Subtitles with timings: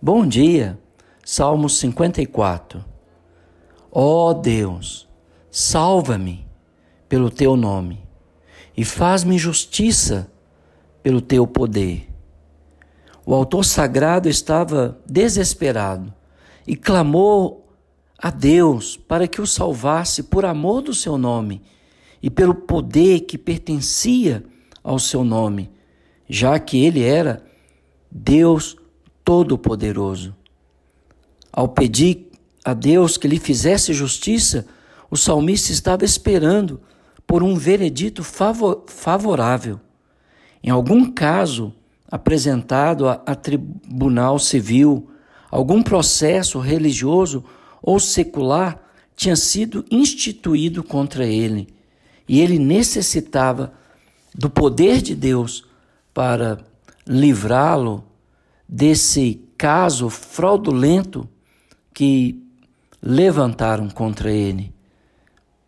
[0.00, 0.78] Bom dia,
[1.24, 2.84] Salmo 54.
[3.90, 5.08] Ó oh Deus,
[5.50, 6.46] salva-me
[7.08, 8.06] pelo teu nome
[8.76, 10.30] e faz-me justiça
[11.02, 12.08] pelo teu poder.
[13.26, 16.14] O autor sagrado estava desesperado
[16.64, 17.68] e clamou
[18.16, 21.60] a Deus para que o salvasse por amor do seu nome
[22.22, 24.44] e pelo poder que pertencia
[24.80, 25.72] ao seu nome,
[26.28, 27.44] já que ele era
[28.08, 28.77] Deus
[29.28, 30.34] Todo-Poderoso.
[31.52, 32.30] Ao pedir
[32.64, 34.66] a Deus que lhe fizesse justiça,
[35.10, 36.80] o salmista estava esperando
[37.26, 39.78] por um veredito favorável.
[40.64, 41.74] Em algum caso
[42.10, 45.10] apresentado a, a tribunal civil,
[45.50, 47.44] algum processo religioso
[47.82, 48.82] ou secular
[49.14, 51.68] tinha sido instituído contra ele
[52.26, 53.74] e ele necessitava
[54.34, 55.66] do poder de Deus
[56.14, 56.64] para
[57.06, 58.08] livrá-lo
[58.68, 61.28] desse caso fraudulento
[61.94, 62.42] que
[63.02, 64.72] levantaram contra ele,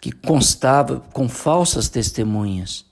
[0.00, 2.86] que constava com falsas testemunhas.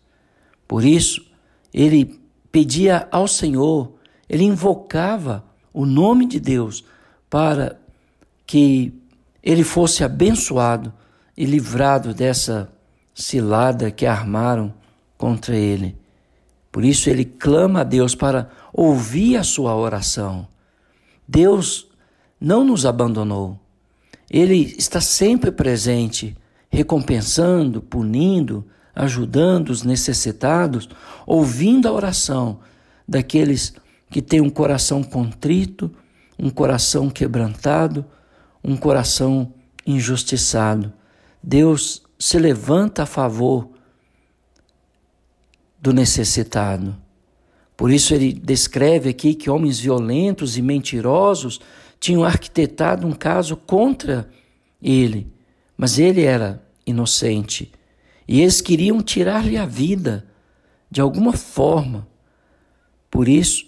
[0.67, 1.25] Por isso,
[1.73, 3.93] ele pedia ao Senhor,
[4.29, 6.85] ele invocava o nome de Deus
[7.31, 7.79] para
[8.47, 8.93] que
[9.43, 10.93] ele fosse abençoado
[11.37, 12.71] e livrado dessa
[13.15, 14.75] cilada que armaram
[15.17, 15.97] contra ele.
[16.73, 20.49] Por isso ele clama a Deus para ouvir a sua oração.
[21.29, 21.87] Deus
[22.41, 23.61] não nos abandonou.
[24.31, 26.35] Ele está sempre presente,
[26.71, 30.89] recompensando, punindo, ajudando os necessitados,
[31.27, 32.61] ouvindo a oração
[33.07, 33.75] daqueles
[34.11, 35.91] que têm um coração contrito,
[36.39, 38.05] um coração quebrantado,
[38.65, 39.53] um coração
[39.87, 40.93] injustiçado.
[41.43, 43.69] Deus se levanta a favor
[45.83, 46.97] do necessitado.
[47.77, 51.61] Por isso ele descreve aqui que homens violentos e mentirosos
[51.99, 54.31] tinham arquitetado um caso contra
[54.81, 55.27] ele,
[55.77, 57.73] mas ele era inocente
[58.27, 60.25] e eles queriam tirar-lhe a vida
[60.91, 62.07] de alguma forma.
[63.11, 63.67] Por isso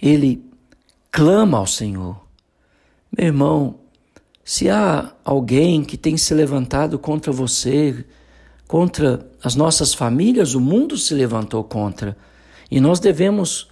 [0.00, 0.44] ele
[1.10, 2.20] clama ao Senhor.
[3.16, 3.80] Meu irmão,
[4.44, 8.04] se há alguém que tem se levantado contra você,
[8.66, 12.16] contra as nossas famílias, o mundo se levantou contra.
[12.70, 13.68] E nós devemos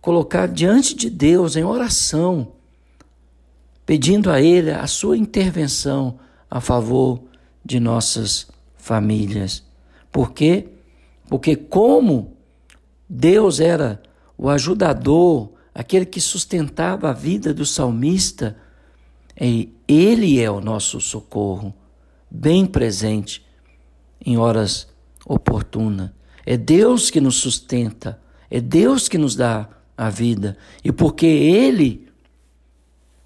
[0.00, 2.52] colocar diante de Deus em oração,
[3.84, 6.18] pedindo a Ele a sua intervenção
[6.50, 7.20] a favor
[7.64, 9.62] de nossas famílias.
[10.10, 10.68] Por quê?
[11.28, 12.32] Porque, como
[13.08, 14.02] Deus era
[14.36, 18.56] o ajudador, aquele que sustentava a vida do salmista,
[19.36, 21.74] Ele é o nosso socorro,
[22.30, 23.46] bem presente
[24.24, 24.88] em horas
[25.26, 26.10] oportunas.
[26.44, 28.20] É Deus que nos sustenta,
[28.50, 30.56] é Deus que nos dá a vida.
[30.82, 32.08] E porque Ele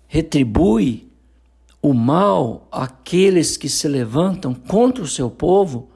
[0.09, 1.09] retribui
[1.81, 5.91] o mal àqueles que se levantam contra o seu povo,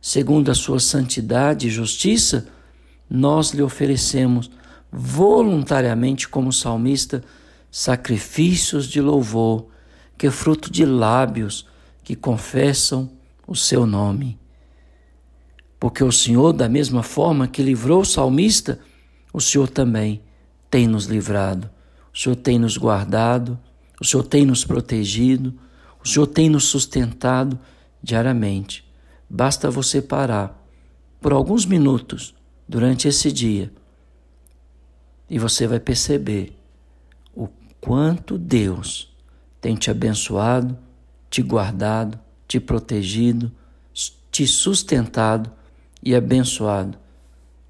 [0.00, 2.48] segundo a sua santidade e justiça,
[3.08, 4.50] nós lhe oferecemos
[4.90, 7.22] voluntariamente, como salmista,
[7.70, 9.66] sacrifícios de louvor,
[10.18, 11.66] que é fruto de lábios
[12.02, 13.10] que confessam
[13.50, 14.38] o seu nome.
[15.78, 18.78] Porque o Senhor, da mesma forma que livrou o salmista,
[19.32, 20.22] o Senhor também
[20.70, 21.68] tem nos livrado,
[22.14, 23.58] o Senhor tem nos guardado,
[24.00, 25.52] o Senhor tem nos protegido,
[26.02, 27.58] o Senhor tem nos sustentado
[28.00, 28.88] diariamente.
[29.28, 30.56] Basta você parar
[31.20, 32.34] por alguns minutos
[32.68, 33.72] durante esse dia
[35.28, 36.56] e você vai perceber
[37.34, 37.48] o
[37.80, 39.12] quanto Deus
[39.60, 40.78] tem te abençoado,
[41.28, 42.18] te guardado,
[42.50, 43.52] te protegido,
[44.28, 45.52] te sustentado
[46.02, 46.98] e abençoado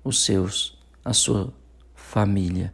[0.02, 1.52] os seus, a sua
[1.94, 2.72] família.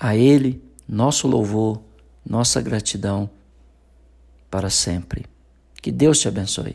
[0.00, 1.80] A Ele, nosso louvor,
[2.28, 3.30] nossa gratidão
[4.50, 5.24] para sempre.
[5.80, 6.74] Que Deus te abençoe.